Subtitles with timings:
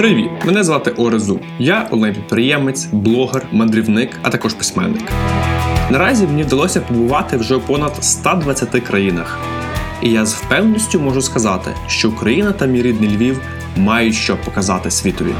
[0.00, 0.30] Привіт!
[0.44, 1.40] Мене звати Орезу.
[1.58, 5.02] Я онлайн-підприємець, блогер, мандрівник, а також письменник.
[5.90, 9.38] Наразі мені вдалося побувати вже у понад 120 країнах.
[10.02, 13.40] І я з впевненістю можу сказати, що Україна та мій рідний Львів
[13.76, 15.34] мають що показати світові.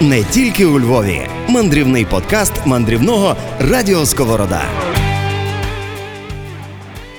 [0.00, 1.20] Не тільки у Львові.
[1.48, 4.62] Мандрівний подкаст мандрівного Радіо Сковорода.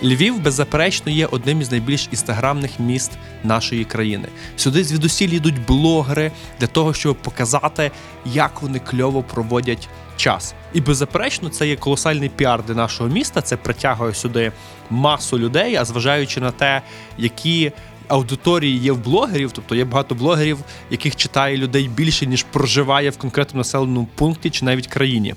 [0.04, 3.12] Львів, беззаперечно, є одним із найбільш інстаграмних міст
[3.44, 4.28] нашої країни.
[4.56, 7.92] Сюди звідусіль йдуть блогери для того, щоб показати,
[8.26, 10.56] як вони кльово проводять час.
[10.74, 13.42] І беззаперечно, це є колосальний піар для нашого міста.
[13.42, 14.52] Це притягує сюди
[14.90, 16.82] масу людей, а зважаючи на те,
[17.18, 17.72] які.
[18.08, 20.58] Аудиторії є в блогерів, тобто є багато блогерів,
[20.90, 25.36] яких читає людей більше, ніж проживає в конкретному населеному пункті чи навіть країні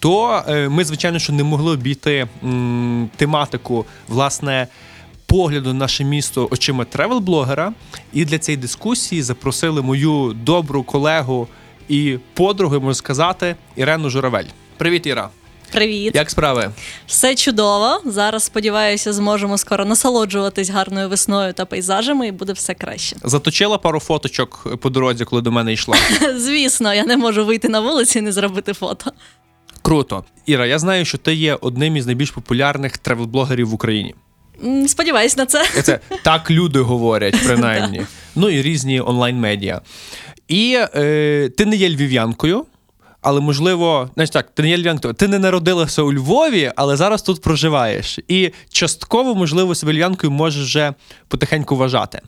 [0.00, 2.26] то е, ми, звичайно, що не могли обійти
[3.16, 4.66] тематику власне.
[5.26, 7.72] Погляду на наше місто очима тревел-блогера,
[8.12, 11.48] і для цієї дискусії запросили мою добру колегу
[11.88, 14.44] і подругу, можу сказати, Ірену Журавель.
[14.76, 15.28] Привіт, Іра!
[15.72, 16.70] Привіт, Як справи?
[17.06, 18.00] все чудово.
[18.04, 23.16] Зараз сподіваюся, зможемо скоро насолоджуватись гарною весною та пейзажами, і буде все краще.
[23.24, 25.96] Заточила пару фоточок по дорозі, коли до мене йшла.
[26.36, 29.12] Звісно, я не можу вийти на вулицю і не зробити фото.
[29.82, 30.66] Круто, Іра.
[30.66, 34.14] Я знаю, що ти є одним із найбільш популярних тревел-блогерів в Україні.
[34.86, 35.82] Сподіваюсь на це.
[35.82, 38.02] Це так люди говорять, принаймні.
[38.34, 39.80] Ну і різні онлайн-медіа.
[40.48, 42.64] І е, ти не є львів'янкою,
[43.22, 47.22] але можливо, значить так, ти не є львів'янкою, ти не народилася у Львові, але зараз
[47.22, 48.18] тут проживаєш.
[48.28, 50.94] І частково, можливо, себе львів'янкою можеш вже
[51.28, 52.20] потихеньку вважати.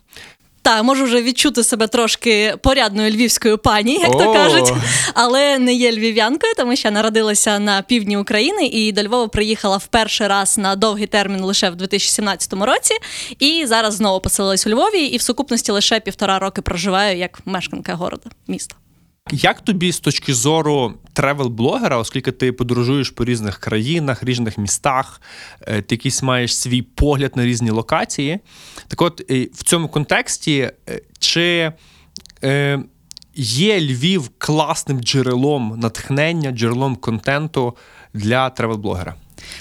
[0.63, 4.73] Так, можу вже відчути себе трошки порядною львівською пані, як то кажуть,
[5.15, 9.87] але не є львів'янкою, тому що народилася на півдні України і до Львова приїхала в
[9.87, 12.95] перший раз на довгий термін лише в 2017 році.
[13.39, 17.95] І зараз знову поселилась у Львові, і в сукупності лише півтора роки проживаю як мешканка
[17.95, 18.82] города, міста.
[19.31, 25.21] Як тобі з точки зору тревел-блогера, оскільки ти подорожуєш по різних країнах, різних містах,
[25.61, 28.39] е, ти якийсь маєш свій погляд на різні локації.
[28.89, 31.73] Так от е, в цьому контексті, е, чи
[33.35, 37.77] є Львів класним джерелом натхнення, джерелом контенту
[38.15, 39.15] для тревел-блогера?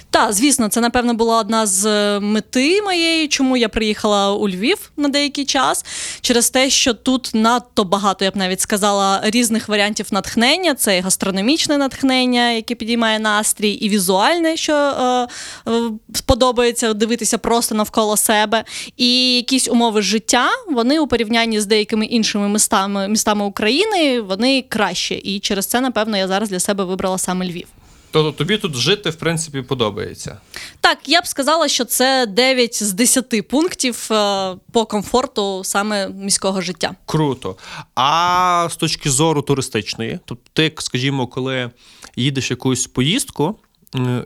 [0.09, 4.91] Так, звісно, це напевно була одна з е, мети моєї, чому я приїхала у Львів
[4.97, 5.85] на деякий час,
[6.21, 10.75] через те, що тут надто багато, я б навіть сказала, різних варіантів натхнення.
[10.75, 15.27] Це і гастрономічне натхнення, яке підіймає настрій, і візуальне, що е,
[15.71, 18.63] е, сподобається дивитися просто навколо себе.
[18.97, 25.15] І якісь умови життя вони у порівнянні з деякими іншими містами, містами України вони краще.
[25.15, 27.67] І через це, напевно, я зараз для себе вибрала саме Львів.
[28.11, 30.37] Тобто тобі тут жити, в принципі, подобається.
[30.81, 36.61] Так, я б сказала, що це 9 з 10 пунктів е, по комфорту саме міського
[36.61, 36.95] життя.
[37.05, 37.55] Круто.
[37.95, 41.71] А з точки зору туристичної, тобто ти, скажімо, коли
[42.15, 43.55] їдеш в якусь поїздку.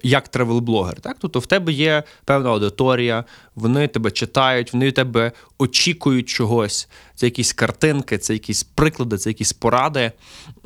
[0.03, 1.17] Як тревел-блогер, так?
[1.19, 3.23] Тобто в тебе є певна аудиторія,
[3.56, 6.88] вони тебе читають, вони тебе очікують чогось.
[7.16, 10.12] Це якісь картинки, це якісь приклади, це якісь поради.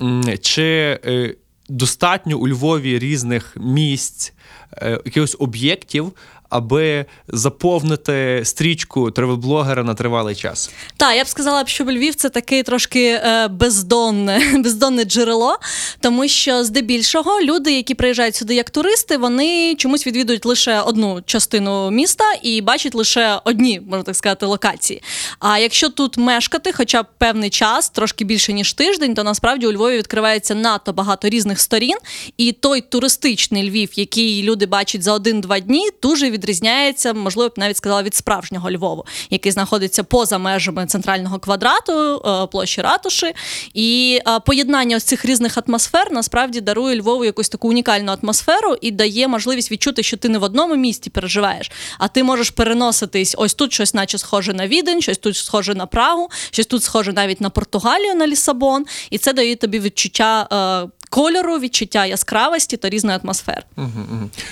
[0.02, 0.64] М, Чи
[1.06, 1.36] е,
[1.70, 4.34] достатньо у Львові різних місць,
[4.74, 6.14] е, якихось об'єктів,
[6.50, 10.72] аби заповнити стрічку тревел-блогера на тривалий час?
[10.98, 15.58] Так, я б сказала, що Львів це таке трошки е, бездонне, бездонне джерело,
[16.00, 21.92] тому що здебільшого люди, які приїжджають сюди як туристи, вони чомусь відвідують лише одну частину
[21.92, 25.02] міста і бачать лише одні, можна так сказати, локації.
[25.40, 29.72] А якщо тут мешкати, хоча б певний час, трошки більше ніж тиждень, то насправді у
[29.72, 31.98] Львові відкривається надто багато різних сторін.
[32.38, 37.78] І той туристичний Львів, який люди бачать за один-два дні, дуже відрізняється, можливо, б навіть
[37.78, 43.34] сказала, від справжнього Львову, який знаходиться поза межами центрального квадрату, е, площі ратуші.
[43.74, 48.92] І е, поєднання ось цих різних атмосфер насправді дарує Львову якусь таку унікальну атмосферу і
[48.92, 53.36] дає можливість відчути, що ти не в одному місті переживаєш, а ти можеш переноситись.
[53.38, 57.14] Ось тут щось, наче схоже на Відень, щось тут схоже на Прагу, щось тут схоже
[57.14, 58.86] навіть на Португалію, на Лісабон.
[59.10, 60.48] І це дає тобі відчуття.
[61.10, 63.62] Кольору, відчуття яскравості та різної атмосфери.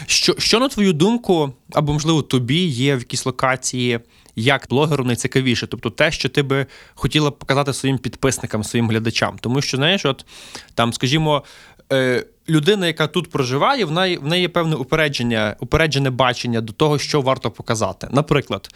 [0.06, 4.00] Що, що на твою думку, або можливо тобі є в якійсь локації
[4.36, 5.68] як блогеру найцікавіше?
[5.68, 6.66] Тобто те, що ти би
[6.96, 9.38] хотіла показати своїм підписникам, своїм глядачам.
[9.42, 10.26] Тому що, знаєш, от
[10.74, 11.44] там, скажімо,
[11.94, 16.74] е, людина, яка тут проживає, в неї, в неї є певне упередження, упереджене бачення до
[16.74, 18.08] того, що варто показати.
[18.12, 18.70] Наприклад.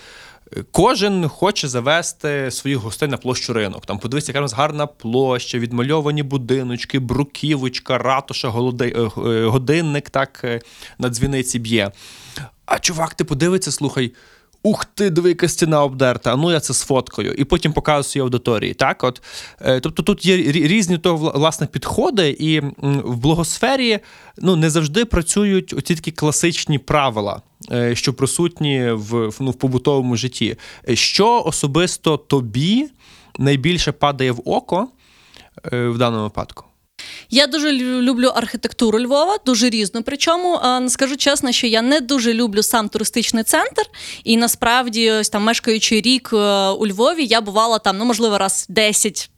[0.71, 3.86] Кожен хоче завести своїх гостей на площу ринок.
[3.86, 10.09] Там подивися, яка у нас гарна площа, відмальовані будиночки, бруківочка, ратуша, голоди- е, е, годинник
[10.09, 10.62] так е,
[11.00, 11.92] на дзвіниці б'є.
[12.65, 14.13] А чувак, ти подивиться, слухай,
[14.63, 18.74] Ух ти, диви, яка стіна обдерта, а ну я це сфоткаю, і потім показую аудиторії.
[18.74, 19.21] Так, от
[19.81, 24.00] тобто тут є різні то власне підходи, і в блогосфері
[24.38, 27.42] ну не завжди працюють оці такі класичні правила.
[27.71, 30.56] Е, Що присутні в, ну, в побутовому житті.
[30.94, 32.89] Що особисто тобі
[33.39, 34.88] найбільше падає в око
[35.73, 36.65] е, в даному випадку?
[37.29, 37.71] Я дуже
[38.01, 40.03] люблю архітектуру Львова, дуже різну.
[40.03, 43.83] Причому скажу чесно, що я не дуже люблю сам туристичний центр.
[44.23, 48.65] І насправді, ось там мешкаючи рік е, у Львові, я бувала там, ну можливо, раз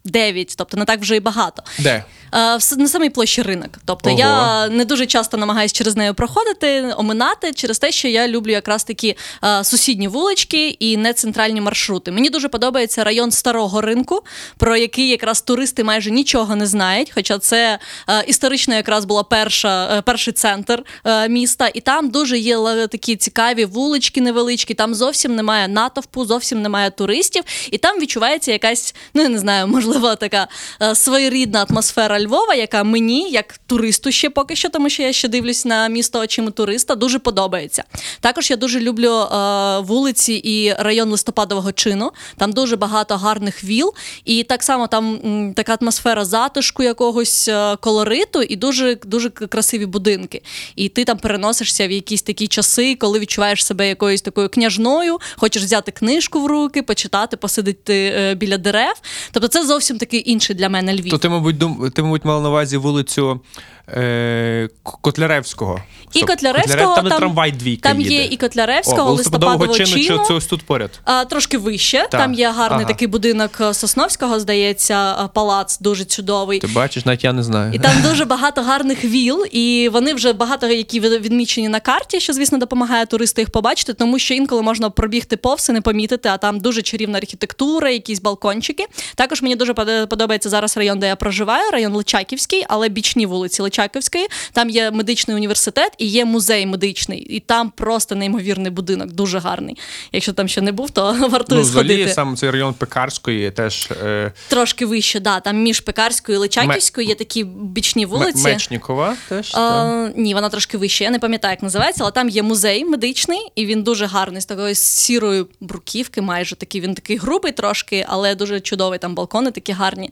[0.06, 1.64] 10-9, тобто не так вже і багато.
[1.80, 2.04] Де?
[2.36, 3.70] Е, в на самій площі ринок.
[3.86, 4.20] Тобто Ого.
[4.20, 8.84] я не дуже часто намагаюся через неї проходити, оминати через те, що я люблю якраз
[8.84, 12.12] такі е, сусідні вулички і не центральні маршрути.
[12.12, 14.24] Мені дуже подобається район старого ринку,
[14.58, 17.12] про який якраз туристи майже нічого не знають.
[17.16, 17.80] Хоча це
[18.10, 20.84] е, історично якраз була перша, перший центр
[21.30, 24.74] міста, і там дуже є такі цікаві вулички невеличкі.
[24.74, 29.68] Там зовсім немає натовпу, зовсім немає туристів, і там відчувається якась, ну я не знаю,
[29.68, 30.48] можливо, така
[30.82, 35.28] е, своєрідна атмосфера Львова, яка мені, як туристу, ще поки що, тому що я ще
[35.28, 37.84] дивлюсь на місто очима туриста, дуже подобається.
[38.20, 42.12] Також я дуже люблю е, вулиці і район листопадового чину.
[42.38, 43.94] Там дуже багато гарних віл,
[44.26, 50.42] і так само там така атмосфера затишку, якогось е, колориту, і дуже дуже красиві будинки.
[50.76, 55.64] І ти там переносишся в якісь такі часи, коли відчуваєш себе якоюсь такою княжною, хочеш
[55.64, 58.94] взяти книжку в руки, почитати, посидити біля дерев.
[59.32, 61.12] Тобто, це зовсім такий інший для мене Львів.
[61.12, 61.92] То ти, мабуть, дум...
[61.96, 63.42] ти, мабуть, мала на увазі вулицю
[63.90, 64.70] е...
[64.84, 65.80] Котляревського.
[66.14, 68.14] І Стоп, Котляревського, там, там- трамвай двійка Там їде.
[68.14, 70.24] є і Котляревського, О, листопадового чину, чину.
[70.28, 71.00] це ось тут поряд?
[71.06, 71.98] А, трошки вище.
[71.98, 72.10] Так.
[72.22, 72.88] Там є гарний Ага.
[72.94, 76.60] такий будинок е, Сосновського, здається, е, палац дуже чудовий.
[76.60, 77.74] Ти бачиш, навіть я не знаю.
[77.74, 82.20] І там дуже багато гарних віл, і вони вже багато які від- відмічені на карті,
[82.20, 86.30] що звісно допомагає туристу їх побачити, тому що інколи можна пробігти повз і не помітити,
[86.30, 88.86] а там дуже чарівна архітектура, якісь балкончики.
[89.16, 89.74] Також мені дуже
[90.08, 94.28] подобається зараз район, де я проживаю, район Личаківський, але бічні вулиці Личаківської.
[94.54, 97.20] Там є медичний університет і є музей медичний.
[97.20, 99.78] І там просто неймовірний будинок, дуже гарний.
[100.12, 104.32] Якщо там ще не був, то вартує Ну, взагалі, сам цей район Пекарської теж е...
[104.48, 105.40] Трошки вище, да.
[105.40, 108.44] Там між Пекарською і Личаківською є такі бічні вулиці.
[108.44, 109.56] Мечнікова теж.
[109.56, 111.04] А, ні, вона трошки вище.
[111.04, 114.46] Я не пам'ятаю, як називається, але там є музей медичний, і він дуже гарний, з
[114.46, 116.82] такої сірої бруківки, майже такий.
[116.82, 119.00] Він такий грубий трошки, але дуже чудовий.
[119.00, 120.10] Там балкони такі гарні.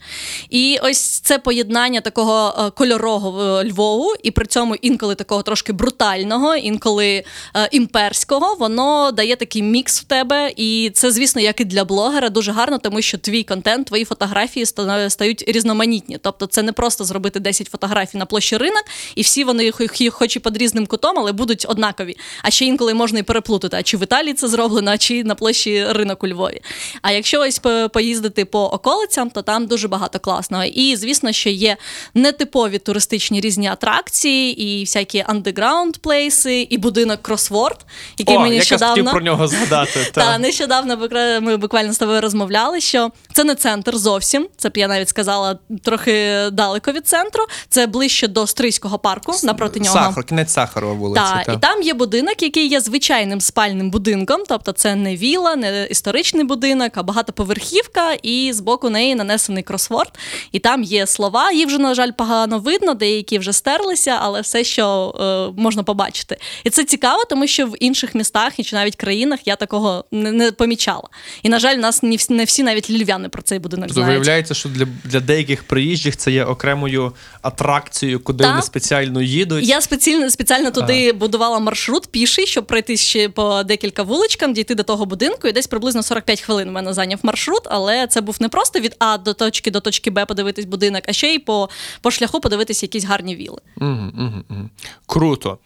[0.50, 6.56] І ось це поєднання такого е, кольорового Львову, і при цьому інколи такого трошки брутального,
[6.56, 7.24] інколи
[7.56, 10.54] е, імперського, воно дає такий мікс в тебе.
[10.56, 14.66] І це, звісно, як і для блогера, дуже гарно, тому що твій контент, твої фотографії
[15.10, 16.18] стають різноманітні.
[16.22, 18.84] Тобто, це не просто зробити 10 фотографій на площі ринок,
[19.16, 22.18] і всі вони хо- хо- хоч і під різним кутом, але будуть однакові.
[22.44, 25.36] А ще інколи можна і переплутати, а чи в Італії це зроблено, а чи на
[25.36, 26.62] площі ринок у Львові.
[27.02, 27.62] А якщо ось
[27.94, 30.64] поїздити по околицям, то там дуже багато класного.
[30.64, 31.78] І звісно, що є
[32.14, 37.86] нетипові туристичні різні атракції, і всякі андеграунд плейси, і будинок кросворд,
[38.18, 38.96] який О, мені якраз нещодавно.
[38.96, 40.00] хотів про нього згадати.
[40.14, 40.38] Та та.
[40.38, 41.10] нещодавно
[41.42, 44.48] ми буквально з тобою розмовляли, що це не центр зовсім.
[44.58, 47.44] Це б я навіть сказала трохи далеко від центру.
[47.70, 49.94] Це ближче до Стрийського парку напроти нього.
[49.96, 51.22] Сахар, кінець Сахарова вулиця.
[51.22, 51.54] Так, та.
[51.54, 56.44] і там є будинок, який є звичайним спальним будинком, тобто це не віла, не історичний
[56.44, 60.12] будинок, а багатоповерхівка, і з боку неї нанесений кросворд.
[60.52, 61.52] І там є слова.
[61.52, 65.16] Їх вже, на жаль, погано видно, деякі вже стерлися, але все, що
[65.58, 66.38] е, можна побачити.
[66.64, 70.32] І це цікаво, тому що в інших містах і чи навіть країнах я такого не,
[70.32, 71.10] не помічала.
[71.44, 74.10] І, на жаль, нас не всі, не всі навіть львів'яни про цей будинок Тобто знають.
[74.10, 78.52] виявляється, що для, для деяких приїжджих це є окремою атракцією, куди Так.
[78.52, 79.68] вони спеціально їдуть.
[79.68, 84.84] Я спеціально спеціально туди будувала маршрут піший, щоб пройти ще по декілька вуличкам, дійти до
[84.84, 85.48] того будинку.
[85.48, 87.62] І десь приблизно 45 хвилин в мене зайняв маршрут.
[87.66, 91.14] Але це був не просто від А до точки до точки Б подивитись будинок, а
[91.14, 91.70] ще й по,
[92.02, 93.62] по шляху подивитись якісь гарні віли.
[93.78, 94.70] Угу, угу, угу.
[95.06, 95.58] Круто.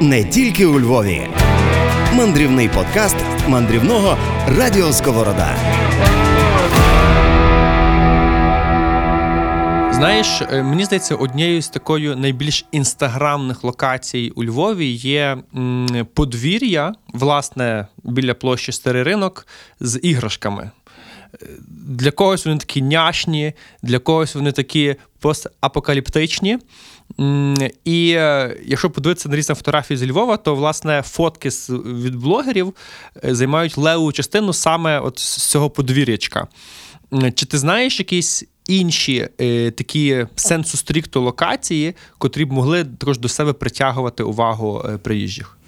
[0.00, 1.26] Не тільки у Львові.
[2.14, 3.16] Мандрівний подкаст
[3.48, 4.16] мандрівного
[4.48, 5.56] Радіо Сковорода.
[9.96, 15.38] Знаєш, е, мені здається, однією з такою найбільш інстаграмних локацій у Львові є
[16.14, 19.46] подвір'я, власне, біля площі Старий ринок
[19.80, 20.70] з іграшками.
[21.42, 21.46] Е,
[21.88, 23.52] Для когось вони такі няшні,
[23.82, 26.58] для когось вони такі постапокаліптичні.
[27.84, 32.74] І е, якщо подивитися на різні фотографії з Львова, то власне фотки від блогерів
[33.24, 36.46] е, займають леву частину саме от з цього подвір'ячка.
[37.34, 43.28] Чи ти знаєш якісь інші е, такі сенсу стрікто локації, котрі б могли також до
[43.28, 45.58] себе притягувати увагу приїжджих?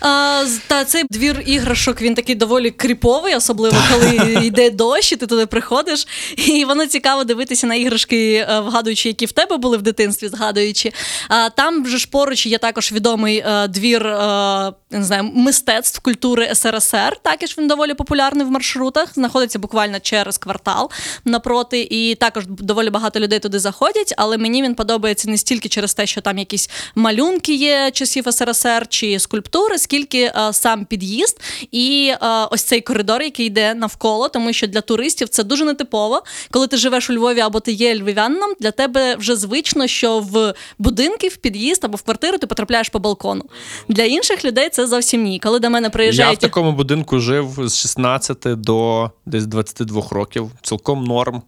[0.00, 5.26] А, та цей двір іграшок він такий доволі кріповий, особливо коли йде дощ, і ти
[5.26, 6.06] туди приходиш.
[6.36, 10.92] І воно цікаво дивитися на іграшки, е, вгадуючи, які в тебе були в дитинстві, згадуючи.
[11.28, 16.54] А там же ж поруч є також відомий е, двір е, не знаю, мистецтв культури
[16.54, 17.16] СРСР.
[17.22, 19.14] Також він доволі популярний в маршрутах.
[19.14, 20.90] Знаходиться буквально через квартал
[21.24, 21.88] напроти.
[21.90, 24.14] І також доволі багато людей туди заходять.
[24.16, 28.86] Але мені він подобається не стільки через те, що там якісь малюнки є часів СРСР
[28.88, 34.52] чи скульптури, скільки е, сам під'їзд і е, ось цей коридор, який йде навколо, тому
[34.52, 36.22] що для туристів це дуже нетипово.
[36.50, 40.54] Коли ти живеш у Львові або ти є львів'янином, для тебе вже звично, що в
[40.78, 43.44] будинки, в під'їзд або в квартиру ти потрапляєш по балкону.
[43.88, 45.38] Для інших людей це зовсім ні.
[45.38, 50.50] Коли до мене Я в такому будинку жив з 16 до десь 22 років.
[50.62, 51.42] Цілком норм.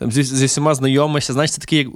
[0.00, 1.32] Зі, зі всіма знайомишся.
[1.32, 1.88] Знаєш, це такий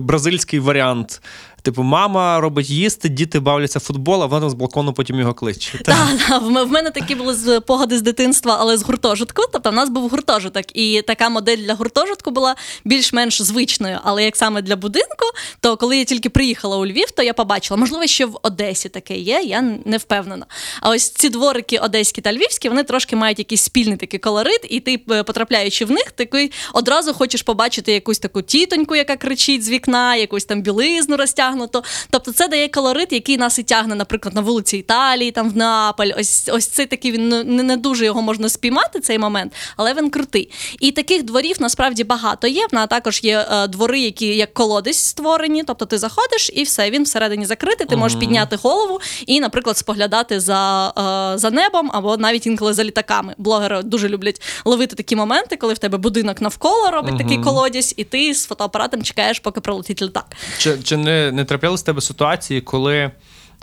[0.00, 1.22] бразильський варіант.
[1.66, 5.78] Типу, мама робить їсти, діти бавляться в вона з балкону потім його кличе.
[5.84, 9.42] Так, та, в мене такі були з погоди з дитинства, але з гуртожитку.
[9.52, 13.98] Тобто в нас був гуртожиток, і така модель для гуртожитку була більш-менш звичною.
[14.04, 15.26] Але як саме для будинку,
[15.60, 19.18] то коли я тільки приїхала у Львів, то я побачила, можливо, ще в Одесі таке
[19.18, 20.46] є, я не впевнена.
[20.80, 24.80] А ось ці дворики одеські та львівські, вони трошки мають якийсь спільний такий колорит, і
[24.80, 29.70] ти, е, потрапляючи в них, такий одразу хочеш побачити якусь таку тітоньку, яка кричить з
[29.70, 31.16] вікна, якусь там білизну
[31.56, 31.82] розтягнуту.
[32.10, 36.10] Тобто це дає колорит, який нас і тягне, наприклад, на вулиці Італії, там в Неаполь.
[36.18, 39.94] Ось ось цей такий він ну, не, не дуже його можна спіймати, цей момент, але
[39.94, 40.50] він крутий.
[40.80, 42.66] І таких дворів насправді багато є.
[42.72, 45.64] В також є е, двори, які як колодязь створені.
[45.64, 47.86] Тобто ти заходиш і все, він всередині закритий.
[47.86, 50.92] Ти можеш підняти голову і, наприклад, споглядати за,
[51.34, 53.34] е, за небом або навіть інколи за літаками.
[53.38, 58.04] Блогери дуже люблять ловити такі моменти, коли в тебе будинок навколо робить такий колодязь, і
[58.04, 60.26] ти з фотоапаратом чекаєш, поки пролетить літак.
[60.58, 63.10] Чи, чи не, не траплялись в тебе ситуації, коли,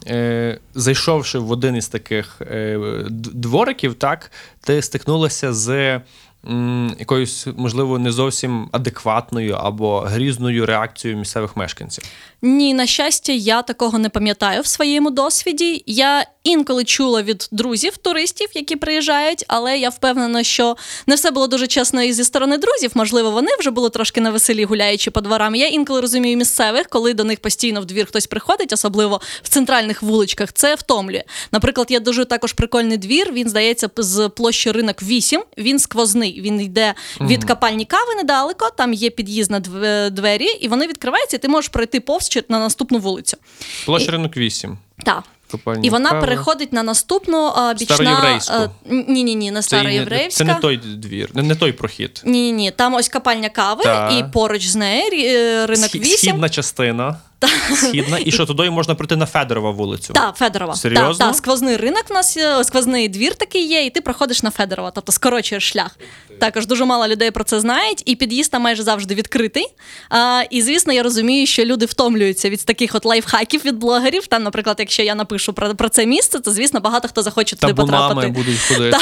[0.08, 6.02] е, зайшовши в один із таких е, двориків, так, ти стикнулася з
[7.00, 12.04] якоюсь, можливо, не зовсім адекватною або грізною реакцією місцевих мешканців?
[12.42, 15.84] Ні, на щастя, я такого не пам'ятаю в своєму досвіді.
[15.86, 21.48] Я інколи чула від друзів, туристів, які приїжджають, але я впевнена, що не все було
[21.48, 22.92] дуже чесно і зі сторони друзів.
[22.94, 25.56] Можливо, вони вже були трошки на веселі, гуляючи по дворам.
[25.56, 30.02] Я інколи розумію місцевих, коли до них постійно в двір хтось приходить, особливо в центральних
[30.04, 30.54] вуличках.
[30.54, 31.24] Це втомлює.
[31.52, 33.32] Наприклад, я дуже також прикольний двір.
[33.34, 35.44] Він здається з площі ринок 8.
[35.58, 36.42] Він сквозний.
[36.42, 38.70] Він йде від капальні кави недалеко.
[38.78, 39.60] Там є під'їзд на
[40.10, 41.38] двері, і вони відкриваються.
[41.38, 43.38] і Ти можеш пройти повз на наступну вулицю.
[43.86, 44.78] Площа ринок 8.
[45.06, 45.24] Так.
[45.84, 46.22] І вона кави.
[46.22, 47.96] переходить на наступну а, бічна...
[47.96, 48.54] Староєврейську.
[48.90, 50.30] Ні, ні, ні, на Це, староєврейська.
[50.30, 52.22] це не той двір, не, не той прохід.
[52.26, 52.72] Ні, ні, ні.
[52.72, 54.14] Там ось капальня кави, Так.
[54.14, 56.18] і поруч з нею е, ринок Схід, 8.
[56.18, 57.16] Східна частина.
[57.76, 58.20] Східна.
[58.26, 60.14] І що туди можна прийти на Федорова вулицю?
[60.14, 60.76] Так, Федорова.
[60.76, 61.14] Серйозно?
[61.14, 64.92] Так, та, сквозний ринок в нас сквозний двір такий є, і ти проходиш на Федорова,
[64.92, 65.98] тобто скорочуєш шлях.
[66.40, 69.66] Також дуже мало людей про це знають, і під'їзд там майже завжди відкритий.
[70.10, 74.28] А, і звісно, я розумію, що люди втомлюються від таких от лайфхаків від блогерів.
[74.28, 77.74] Там, наприклад, якщо я напишу про, про це місце, то звісно багато хто захоче туди
[77.74, 78.28] потрапити.
[78.28, 78.98] будуть ходити.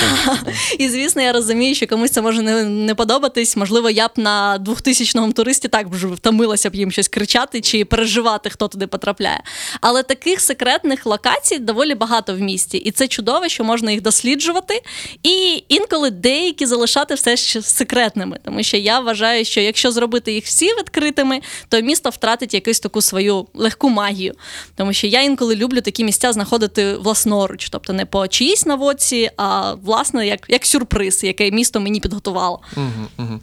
[0.79, 3.57] І звісно, я розумію, що комусь це може не, не подобатись.
[3.57, 8.30] Можливо, я б на 2000-му туристі так вже втомилася б їм щось кричати чи переживати,
[8.39, 9.43] хто туди потрапляє.
[9.81, 14.81] Але таких секретних локацій доволі багато в місті, і це чудово, що можна їх досліджувати,
[15.23, 18.39] і інколи деякі залишати все ще секретними.
[18.45, 23.01] Тому що я вважаю, що якщо зробити їх всі відкритими, то місто втратить якусь таку
[23.01, 24.33] свою легку магію.
[24.75, 29.73] Тому що я інколи люблю такі місця знаходити власноруч, тобто не по чиїсь наводці, а
[29.73, 32.61] власне як, як сюрприз, який місто мені підготувало.
[32.75, 33.41] Мгм, мгм.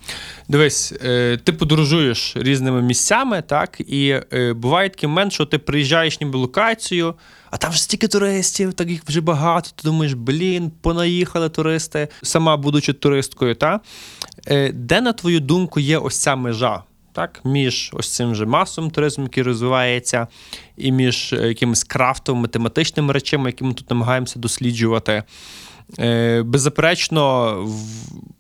[0.49, 6.21] Дивись, е, ти подорожуєш різними місцями, так, і е, буває такий момент, що ти приїжджаєш
[6.21, 7.15] ніби локацію,
[7.51, 9.71] а там ж стільки туристів, так їх вже багато.
[9.75, 13.81] Ти думаєш, блін, понаїхали туристи, сама будучи туристкою, та?
[14.49, 16.83] Е, де, на твою думку, є ось ця межа?
[17.13, 20.27] Так, між ось цим же масовим туризмом, який розвивається,
[20.77, 25.23] і між е, якимись крафтовими тематичними речами, які ми тут намагаємося досліджувати.
[25.99, 28.38] Е, беззаперечно, в-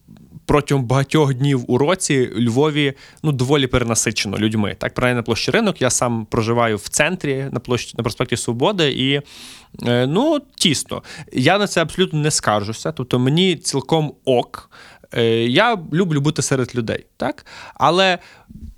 [0.48, 4.76] протягом багатьох днів у році у Львові ну доволі перенасичено людьми.
[4.78, 5.82] Так, принаймні на площі ринок.
[5.82, 9.20] Я сам проживаю в центрі на площі на проспекті Свободи, і
[9.88, 11.02] е, ну тісно.
[11.32, 12.92] Я на це абсолютно не скаржуся.
[12.92, 14.70] Тобто мені цілком ok.
[15.14, 17.46] Е, Я люблю бути серед людей, так?
[17.74, 18.18] Але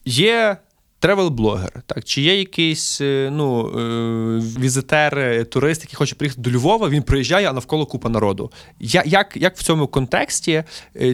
[0.05, 0.57] є.
[1.01, 6.51] Тревел-блогер, так чи є якийсь е, ну, е, візитер, е, турист, який хоче приїхати до
[6.51, 8.51] Львова, він приїжджає, а навколо купа народу.
[8.81, 10.65] Я, як, як в цьому контексті,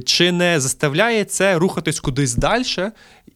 [0.04, 2.64] чи не заставляє це рухатись кудись далі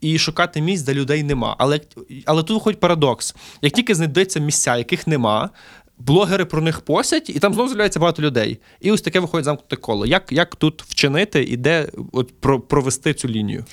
[0.00, 1.56] і шукати місць, де людей нема?
[1.58, 1.80] Але,
[2.24, 5.50] але тут виходить парадокс: як тільки знайдеться місця, яких нема,
[6.06, 8.58] блогери про них посять, і там знову з'являється багато людей.
[8.80, 10.06] І ось таке виходить замкнуте коло.
[10.06, 13.64] Як, як тут вчинити і де от, про, провести цю лінію?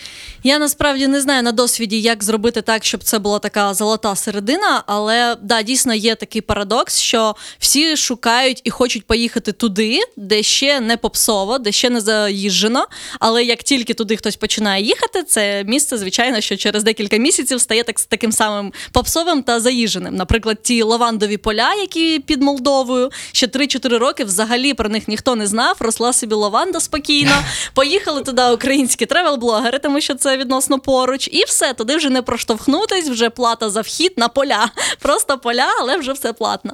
[0.43, 4.84] Я насправді не знаю на досвіді, як зробити так, щоб це була така золота середина,
[4.88, 10.79] але да, дійсно є такий парадокс, що всі шукають і хочуть поїхати туди, де ще
[10.79, 12.88] не попсово, де ще не заїжджено.
[13.19, 17.84] Але як тільки туди хтось починає їхати, це місце, звичайно, що через декілька місяців стає
[17.84, 20.15] так таким самим попсовим та заїждженим.
[20.15, 25.47] Наприклад, ті лавандові поля, які під Молдовою, ще 3-4 роки взагалі про них ніхто не
[25.47, 25.75] знав.
[25.79, 27.43] Росла собі лаванда спокійно.
[27.74, 33.09] Поїхали туди українські тревел-блогери, тому що це відносно поруч, і все туди вже не проштовхнутись,
[33.09, 34.69] вже плата за вхід на поля.
[35.00, 36.74] Просто поля, але вже все платно.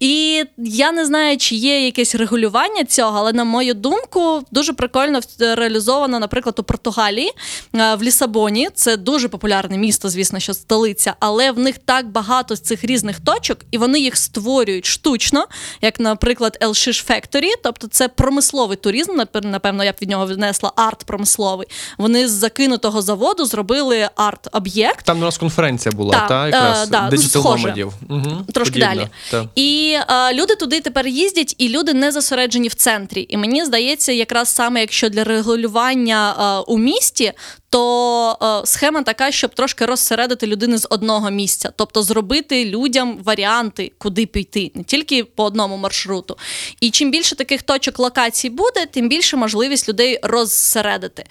[0.00, 5.20] І я не знаю, чи є якесь регулювання цього, але на мою думку, дуже прикольно
[5.38, 7.32] реалізовано, наприклад, у Португалії
[7.74, 8.68] е, в Лісабоні.
[8.74, 13.20] Це дуже популярне місто, звісно, що столиця, але в них так багато з цих різних
[13.20, 15.46] точок, і вони їх створюють штучно,
[15.82, 19.16] як, наприклад, El Shish Factory, тобто це промисловий туризм.
[19.42, 21.66] Напевно, я б від нього віднесла арт промисловий.
[21.98, 25.04] Вони з закинутого заводу зробили арт-об'єкт.
[25.04, 27.84] Там у нас конференція була, Так, та, якраз е, да, схоже.
[28.08, 29.08] Угу, Трошки далі.
[29.30, 29.48] Та.
[29.54, 33.26] І е, люди туди тепер їздять, і люди не зосереджені в центрі.
[33.28, 37.32] І мені здається, якраз саме якщо для регулювання е, у місті,
[37.70, 43.92] то е, схема така, щоб трошки розсередити людину з одного місця, тобто зробити людям варіанти,
[43.98, 46.36] куди піти, не тільки по одному маршруту.
[46.80, 51.24] І чим більше таких точок локацій буде, тим більше можливість людей розсередити.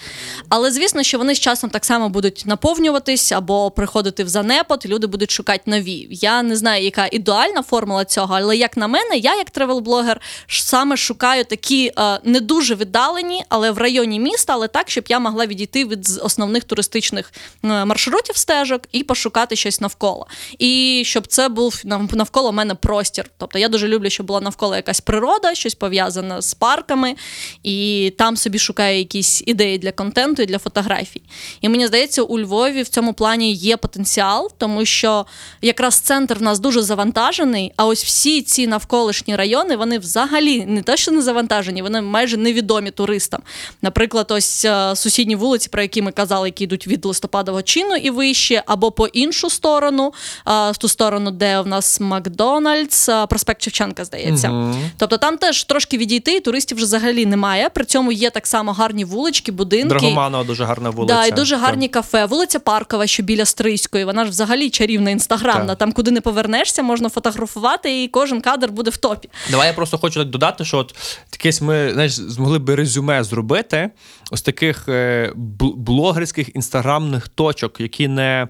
[0.50, 4.88] Але звісно, що вони з часом так само будуть наповнюватись або приходити в занепад, і
[4.88, 6.08] люди будуть шукати нові.
[6.12, 10.18] Я не знаю, яка ідеальна формула цього, але як на мене, я як тревел-блогер
[10.48, 15.20] саме шукаю такі е, не дуже віддалені, але в районі міста, але так, щоб я
[15.20, 17.34] могла відійти від основних туристичних
[17.64, 20.28] е, маршрутів стежок і пошукати щось навколо.
[20.60, 21.82] І щоб це був
[22.14, 23.26] навколо мене простір.
[23.38, 27.16] Тобто я дуже люблю, щоб була навколо якась природа, щось пов'язане з парками,
[27.64, 31.22] і там собі шукаю якісь ідеї для контенту і для фотографій.
[31.62, 35.26] І мені здається, у Львові в цьому плані є потенціал, тому що
[35.62, 37.74] якраз центр в нас дуже завантажений.
[37.76, 42.38] А ось всі ці навколишні райони вони взагалі не те, що не завантажені, вони майже
[42.38, 43.42] невідомі туристам.
[43.82, 48.10] Наприклад, ось е, сусідні вулиці, про які ми казали, які йдуть від листопадового чину і
[48.10, 50.14] вище, або по іншу сторону,
[50.46, 54.74] в ту сторону, де в нас Макдональдс, проспект Шевченка, здається.
[54.98, 57.70] Тобто там теж трошки відійти, і туристів вже взагалі немає.
[57.70, 59.90] При цьому є так само гарні вулички, будинки.
[59.90, 61.14] Драгоманова дуже гарна вулиця.
[61.16, 62.26] Да, і дуже гарні кафе.
[62.26, 64.06] Вулиця Паркова, що біля Стрийської.
[64.06, 65.66] Вона ж взагалі чарівна інстаграмна.
[65.68, 65.78] Так.
[65.78, 69.30] Там, куди не повернешся, можна фотографувати, і кожен кадр буде в топі.
[69.52, 70.96] Давай я просто хочу так додати, що от
[71.34, 73.90] якесь ми знаєш, змогли би резюме зробити
[74.32, 75.76] ось таких е, бл-
[76.10, 78.48] блогерських інстаграмних точок, які не,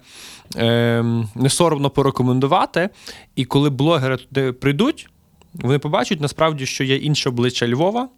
[0.56, 1.04] е,
[1.36, 2.90] не соромно порекомендувати.
[3.36, 5.10] І коли блогери туди прийдуть,
[5.54, 8.10] вони побачать насправді, що є інше обличчя Львова.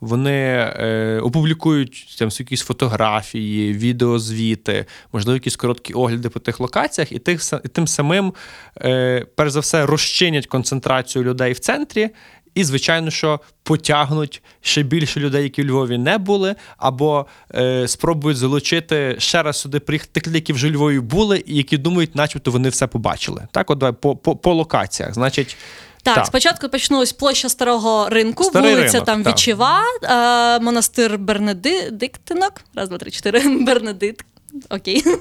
[0.00, 7.18] Вони е, опублікують там якісь фотографії, відеозвіти, можливо, якісь короткі огляди по тих локаціях, і,
[7.18, 8.34] тих, і тим самим,
[8.80, 12.10] е, перш за все, розчинять концентрацію людей в центрі.
[12.54, 18.38] І, звичайно, що потягнуть ще більше людей, які в Львові не були, або е, спробують
[18.38, 22.50] залучити ще раз сюди приїхати тих, які вже в Львові були, і які думають, начебто
[22.50, 23.48] вони все побачили.
[23.50, 25.14] Так, от давай по, по, по локаціях.
[25.14, 25.56] Значить,
[26.02, 26.26] Так, Так.
[26.26, 29.32] спочатку почнулась площа старого ринку, Старий вулиця ринок, там так.
[29.32, 32.60] Вічева, е, монастир Бернедиктинок.
[32.74, 33.40] Раз, два, три, чотири.
[33.64, 34.26] Бернедикт.
[34.70, 35.04] Окей.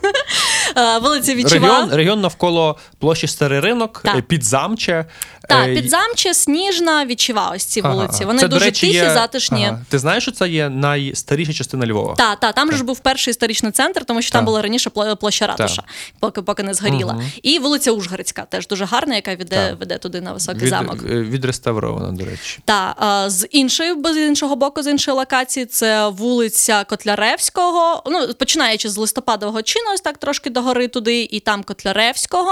[0.77, 1.67] Е, вулиця Вічева.
[1.67, 4.15] регіон, регіон навколо площі Старий ринок, Так.
[4.17, 5.05] е, підзамче.
[5.49, 7.51] Так, е, підзамче, Сніжна, Вічева.
[7.55, 7.93] Ось ці ага.
[7.93, 8.25] вулиці.
[8.25, 9.65] Вони Це, дуже речі, тихі, є- затишні.
[9.65, 9.79] Ага.
[9.89, 12.15] Ти знаєш, що це є найстаріша частина Львова?
[12.15, 15.47] Так, та, там же ж був перший історичний центр, тому що там була раніше площа
[15.47, 15.83] ратуша,
[16.19, 17.21] поки поки не згоріла.
[17.43, 21.03] І вулиця Ужгородська, теж дуже гарна, яка веде, веде туди на високий Від, замок.
[21.03, 22.59] відреставрована, до речі.
[22.65, 28.03] Та а, з іншої з іншого боку, з іншої локації, це вулиця Котляревського.
[28.05, 32.51] Ну починаючи з листопадового чину, ось так трошки догори туди, і там Котляревського.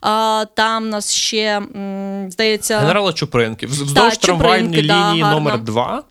[0.00, 2.78] А, там нас ще м, здається.
[2.78, 3.66] Генерала Чупринки.
[3.66, 5.40] Вздовж Чупринки, трамвайної да, лінії гарно.
[5.40, 6.02] номер 2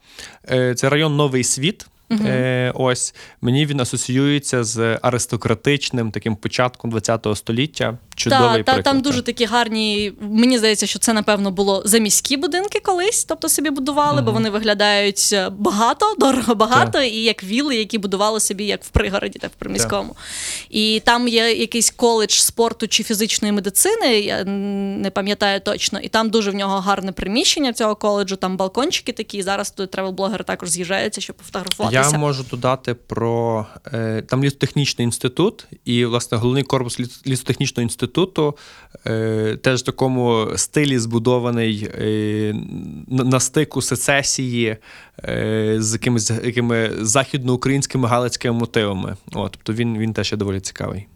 [0.75, 1.85] Це район Новий Світ.
[2.11, 7.97] Е, ось мені він асоціюється з аристократичним таким початком ХХ століття.
[8.19, 10.13] Чудовий Та, та, там дуже такі гарні.
[10.21, 15.29] Мені здається, що це напевно було заміські будинки колись, тобто собі будували, бо вони виглядають
[15.33, 19.55] е, багато, дорого багато, і як віли, які будували собі як в пригороді, так в
[19.55, 20.15] приміському.
[20.69, 25.99] І там є якийсь коледж спорту чи фізичної медицини, я не пам'ятаю точно.
[25.99, 29.37] І там дуже в нього гарне приміщення цього коледжу, там балкончики такі.
[29.37, 32.09] І зараз тут тревел-блогери також з'їжджаються, щоб пофотографуватися.
[32.11, 38.08] Я можу додати про е, там лісотехнічний інститут, і власне головний корпус ліс- лісотехнічного інституту
[38.09, 38.57] інституту,
[39.07, 42.55] е, теж в такому стилі збудований е,
[43.07, 44.77] на, на стику сецесії
[45.23, 49.15] е, з якимись якими західноукраїнськими галицькими мотивами.
[49.33, 51.07] От, тобто він, він теж є доволі цікавий.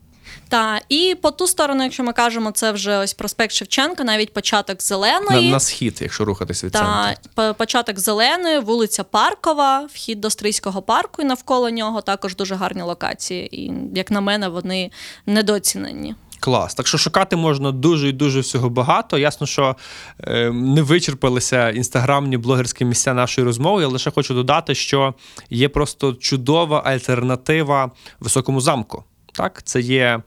[0.49, 4.82] Та і по ту сторону, якщо ми кажемо, це вже ось проспект Шевченка, навіть початок
[4.82, 5.51] зеленої.
[5.51, 7.32] на схід, якщо рухатись від Та центру.
[7.36, 12.82] по- початок зеленої, вулиця Паркова, вхід до Стрийського парку, і навколо нього також дуже гарні
[12.82, 13.62] локації.
[13.62, 14.91] І як на мене, вони
[15.25, 16.15] недоцінені.
[16.43, 16.75] Клас.
[16.75, 19.17] Так що шукати можна дуже і дуже всього багато.
[19.17, 19.75] Ясно, що
[20.19, 23.82] е, не вичерпалися інстаграмні блогерські місця нашої розмови.
[23.82, 25.13] Я лише хочу додати, що
[25.49, 29.03] є просто чудова альтернатива високому замку.
[29.34, 30.21] Так, це є.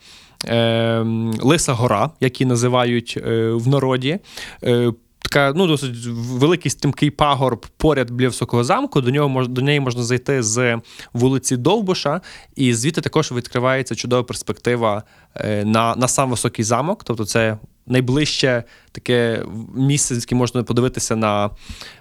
[0.45, 1.05] Е,
[1.41, 4.19] Лиса гора, як її називають е, в народі.
[5.29, 9.01] Така ну, досить великий стрімкий пагорб поряд біля високого замку.
[9.01, 10.79] До нього до неї можна зайти з
[11.13, 12.21] вулиці Довбуша,
[12.57, 15.03] і звідти також відкривається чудова перспектива
[15.35, 17.05] е, на, на сам високий замок.
[17.05, 19.43] Тобто, це найближче таке
[19.75, 21.51] місце, звідки можна подивитися на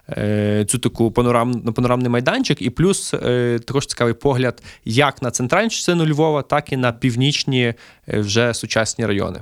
[0.10, 5.32] е, цю таку панорам, на панорамний майданчик, і плюс е, також цікавий погляд як на
[5.32, 9.40] центральну частину Львова, так і на північні е, вже сучасні райони.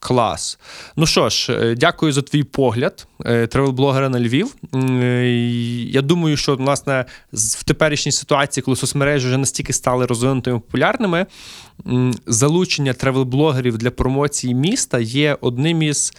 [0.00, 0.58] Клас.
[0.96, 4.54] Ну що ж, е, дякую за твій погляд, тревел-блогера на Львів.
[4.74, 5.28] Е,
[5.90, 11.26] Я думаю, що власне в теперішній ситуації, коли соцмережі вже настільки стали розвинутими популярними,
[12.26, 16.12] залучення тревел-блогерів для промоції міста є одним із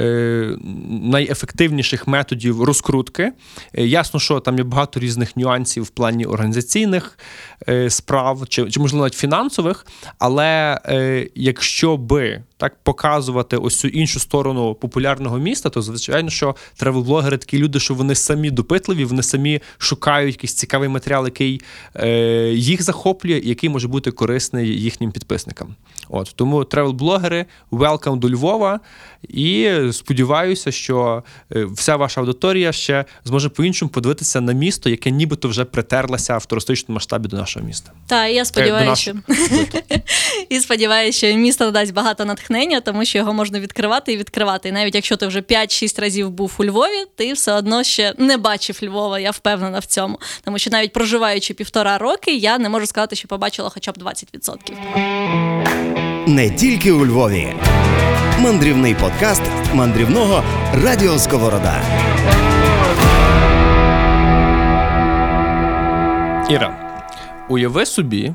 [0.00, 0.56] е,
[0.90, 3.32] найефективніших методів розкрутки.
[3.74, 7.18] Е, Ясно, що там є багато різних нюансів в плані організаційних
[7.68, 9.86] е, справ чи, чи можливо навіть фінансових.
[10.18, 16.56] Але е, якщо би так показувати ось цю іншу сторону популярного міста, то звичайно, що
[16.76, 21.60] тревел-блогери такі люди, що вони самі допитливі, вони самі шукають якийсь цікавий матеріал, який
[21.94, 22.08] е,
[22.52, 25.74] їх захоплює, і який може бути корисний їхнім підписникам.
[26.08, 28.80] От тому тревел-блогери, welcome до Львова.
[29.28, 31.22] І сподіваюся, що
[31.56, 36.46] е, вся ваша аудиторія ще зможе по-іншому подивитися на місто, яке нібито вже притерлося в
[36.46, 37.92] туристичному масштабі до нашого міста.
[38.06, 39.14] Та я Е, сподіваюся,
[40.48, 44.68] і сподіваюся, що місто надасть багато натхнення, тому що його можна відкривати і відкривати.
[44.68, 48.36] І навіть якщо ти вже 5-6 разів був у Львові, ти все одно ще не
[48.36, 49.18] бачив Львова.
[49.18, 50.20] Я впевнена в цьому.
[50.44, 56.26] Тому що навіть проживаючи півтора роки, я не можу сказати, що побачила хоча б 20%.
[56.26, 57.52] Не тільки у Львові.
[58.38, 59.42] Мандрівний подкаст
[59.74, 61.82] мандрівного Радіо Сковорода.
[66.50, 67.02] Іра,
[67.48, 68.34] уяви собі,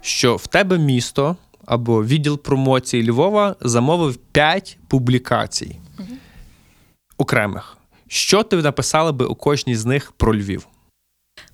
[0.00, 5.76] що в тебе місто або відділ промоції Львова замовив 5 публікацій
[7.22, 7.76] окремих.
[8.08, 10.66] Що ти написала би у кожній з них про Львів?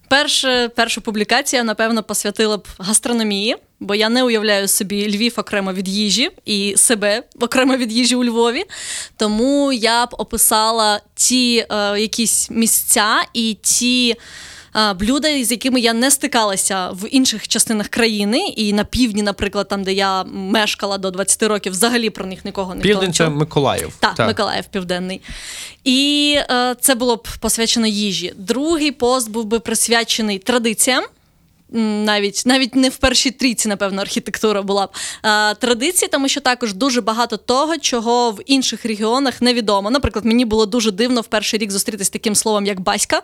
[0.09, 5.89] Перше, першу публікацію напевно, посвятила б гастрономії, бо я не уявляю собі Львів окремо від
[5.89, 8.65] їжі і себе окремо від їжі у Львові.
[9.17, 14.17] Тому я б описала ті е, якісь місця і ті.
[15.01, 19.85] Блюда, з якими я не стикалася в інших частинах країни, і на півдні, наприклад, там,
[19.85, 23.29] де я мешкала до 20 років, взагалі про них нікого не Південь це.
[23.29, 23.97] Миколаїв.
[24.01, 25.21] Так, Миколаїв Південний.
[25.85, 28.33] І е, це було б посвячено їжі.
[28.37, 31.05] Другий пост був би присвячений традиціям.
[31.71, 34.91] Навіть навіть не в першій трійці, напевно, архітектура була б
[35.25, 39.91] е, традиції, тому що також дуже багато того, чого в інших регіонах невідомо.
[39.91, 43.23] Наприклад, мені було дуже дивно в перший рік зустрітися з таким словом, як баська.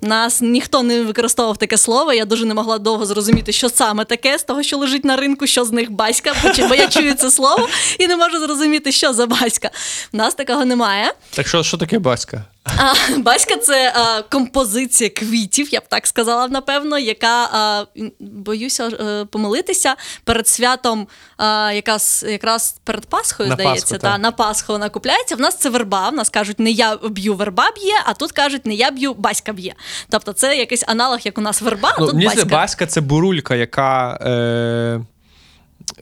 [0.00, 2.12] Нас ніхто не використовував таке слово.
[2.12, 5.46] Я дуже не могла довго зрозуміти, що саме таке з того, що лежить на ринку,
[5.46, 6.34] що з них баська,
[6.68, 9.70] бо я чую це слово і не можу зрозуміти, що за баська.
[10.12, 11.12] В нас такого немає.
[11.30, 12.44] Так що, що таке батька?
[12.76, 17.84] А, баська це а, композиція квітів, я б так сказала, напевно, яка а,
[18.20, 24.20] боюся е, помилитися перед святом, а, якраз, якраз перед Пасхою, На здається, Пасху, та, так.
[24.20, 25.36] на Пасху вона купляється.
[25.36, 26.08] В нас це верба.
[26.08, 29.52] В нас кажуть, не я б'ю верба б'є, а тут кажуть, не я б'ю, баська
[29.52, 29.74] б'є.
[30.10, 32.44] Тобто це якийсь аналог, як у нас верба, а Ну, тут мені баська.
[32.44, 35.00] баська це бурулька, яка е,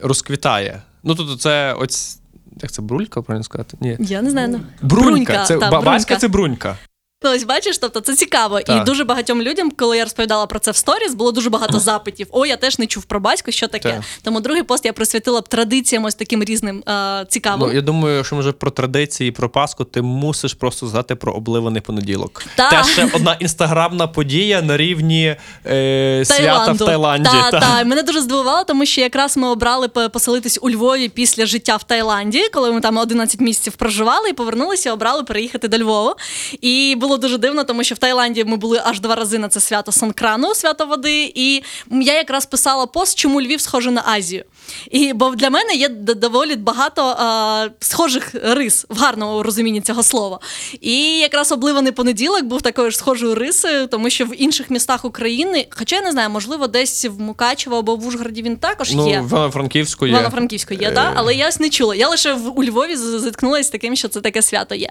[0.01, 0.81] розквітає.
[1.03, 2.19] Ну, тобто, це ось.
[2.61, 3.77] Як це брулька, правильно сказати?
[3.81, 3.97] Ні.
[3.99, 4.47] Я не знаю.
[4.47, 4.59] ну.
[4.81, 5.43] Брунька.
[5.45, 6.15] це, та, ба- Баська брунька.
[6.21, 6.77] це брунька.
[7.23, 8.61] Ну, Ось бачиш, тобто це цікаво.
[8.61, 8.81] Так.
[8.81, 12.27] І дуже багатьом людям, коли я розповідала про це в сторіс, було дуже багато запитів.
[12.31, 13.91] О, я теж не чув про батько, що таке.
[13.91, 14.01] Так.
[14.23, 17.69] Тому другий пост я присвятила б традиціям ось таким різним е, цікавим.
[17.69, 21.81] Ну, я думаю, що може про традиції, про Пасху, ти мусиш просто згадати про обливаний
[21.81, 22.43] понеділок.
[22.55, 22.69] Та.
[22.69, 27.29] Теж ще одна інстаграмна подія на рівні е, свята в Таїланді.
[27.29, 27.59] Та, Та.
[27.59, 27.83] та.
[27.83, 31.83] Мене дуже здивувало, тому що якраз ми обрали по- поселитись у Львові після життя в
[31.83, 36.15] Таїланді, коли ми там 11 місяців проживали і повернулися, обрали переїхати до Львова.
[36.61, 39.59] І було дуже дивно, тому що в Таїланді ми були аж два рази на це
[39.59, 41.31] свято Санкрану, свято води.
[41.35, 44.43] І я якраз писала пост, чому Львів схожий на Азію.
[44.91, 50.39] І бо для мене є доволі багато а, схожих рис в гарному розумінні цього слова.
[50.81, 55.67] І якраз обливаний понеділок був такою ж схожою рисою, тому що в інших містах України,
[55.69, 59.19] хоча я не знаю, можливо, десь в Мукачево або в Ужгороді він також Ну, є.
[59.21, 60.11] в Івано-Франківську є.
[60.11, 61.95] Івано-Франківську є, так, але я ось не чула.
[61.95, 64.89] Я лише в у Львові зіткнулася з таким, що це таке свято є.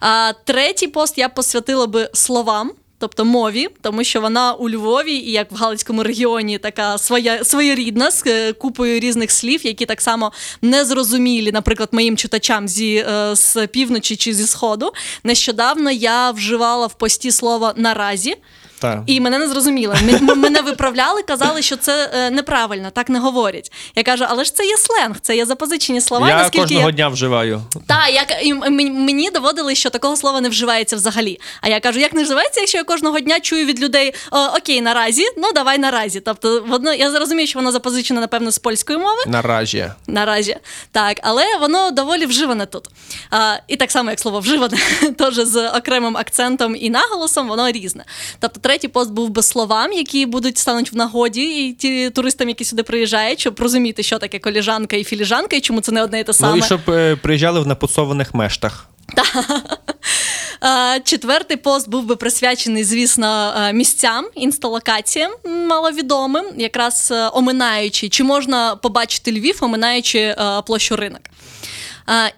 [0.00, 1.55] А, третій пост я посвятила
[1.86, 2.72] би словам.
[2.98, 8.10] Тобто мові, тому що вона у Львові, і як в Галицькому регіоні, така своя своєрідна
[8.10, 13.66] з е, купою різних слів, які так само незрозумілі, наприклад, моїм читачам зі е, з
[13.66, 14.92] півночі чи зі сходу.
[15.24, 18.36] Нещодавно я вживала в пості слово наразі.
[18.78, 19.00] Так.
[19.06, 19.96] І мене не зрозуміли.
[20.02, 23.72] М- м- Мене виправляли, казали, що це е, неправильно, так не говорять.
[23.96, 26.28] Я кажу, але ж це є сленг, це є запозичені слова.
[26.28, 26.92] я наскільки кожного я...
[26.94, 27.62] дня вживаю.
[27.86, 31.40] Так, як і м- м- мені доводили, що такого слова не вживається взагалі.
[31.60, 34.80] А я кажу, як не вживається, якщо я кожного дня чую від людей О, окей,
[34.80, 36.20] наразі, ну давай наразі.
[36.20, 39.22] Тобто, воно я зрозумію, що воно запозичено, напевно, з польської мови.
[39.26, 39.90] Наразі.
[40.06, 40.56] Наразі
[40.92, 42.88] так, але воно доволі вживане тут.
[43.30, 44.76] А, і так само, як слово вживане,
[45.18, 48.04] теж з окремим акцентом і наголосом, воно різне.
[48.40, 52.64] Тобто, третій пост був без словам, які будуть стануть в нагоді і ті туристам, які
[52.64, 56.24] сюди приїжджають, щоб розуміти, що таке коліжанка і філіжанка, і чому це не одне і
[56.24, 56.52] те саме.
[56.52, 58.88] Ну і щоб е, приїжджали в напуцованих мештах.
[61.04, 68.76] Четвертий пост був би присвячений, звісно, е, місцям, інсталокаціям маловідомим, якраз е, оминаючи, чи можна
[68.76, 71.20] побачити Львів, оминаючи е, площу ринок.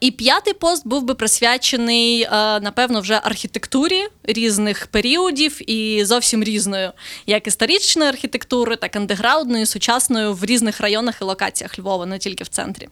[0.01, 2.29] І п'ятий пост був би присвячений, е,
[2.61, 6.93] напевно, вже архітектурі різних періодів і зовсім різною,
[7.27, 12.49] як історичної архітектури, так андеграундної, сучасною в різних районах і локаціях Львова, не тільки в
[12.49, 12.89] центрі.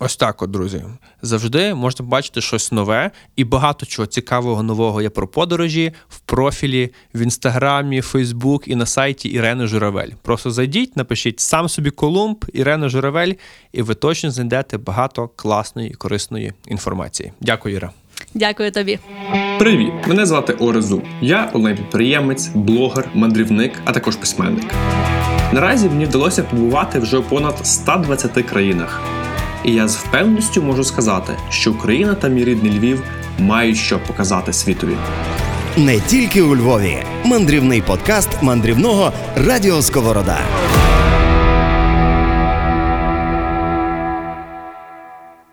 [0.00, 0.82] Ось так, от, друзі.
[1.22, 6.90] Завжди можна побачити щось нове, і багато чого цікавого нового є про подорожі в профілі,
[7.14, 10.10] в інстаграмі, Фейсбук і на сайті Ірени Журавель.
[10.22, 13.32] Просто зайдіть, напишіть сам собі Колумб, Ірена Журавель,
[13.72, 17.32] і ви точно знайдете багато класної і корисної інформації.
[17.40, 17.90] Дякую, Іра.
[18.34, 18.98] Дякую тобі.
[19.58, 19.92] Привіт!
[20.06, 21.02] Мене звати Орезу.
[21.20, 24.74] Я онлайн-підприємець, блогер, мандрівник, а також письменник.
[25.52, 29.00] Наразі мені вдалося побувати вже у понад 120 країнах.
[29.66, 33.02] І я з впевненістю можу сказати, що Україна та мій рідний Львів
[33.38, 34.96] мають що показати світові.
[35.76, 36.96] Не тільки у Львові.
[37.24, 40.38] Мандрівний подкаст мандрівного Радіо Сковорода.